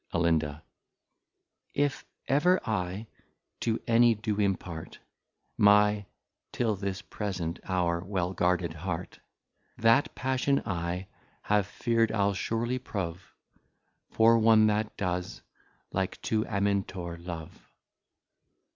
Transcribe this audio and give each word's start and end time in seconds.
Alin. 0.15 0.61
If 1.75 2.05
ever 2.27 2.59
I 2.67 3.05
to 3.59 3.79
any 3.85 4.15
do 4.15 4.39
impart, 4.39 4.97
My, 5.57 6.07
till 6.51 6.75
this 6.75 7.03
present 7.03 7.59
hour, 7.65 8.03
well 8.03 8.33
guarded 8.33 8.73
Heart, 8.73 9.19
That 9.77 10.15
Passion 10.15 10.63
I 10.65 11.05
have 11.43 11.67
fear'd, 11.67 12.11
I'le 12.11 12.33
surely 12.33 12.79
prove, 12.79 13.31
For 14.09 14.39
one 14.39 14.65
that 14.65 14.97
does, 14.97 15.43
like 15.91 16.19
to 16.23 16.45
Amintor 16.45 17.19
love. 17.23 17.69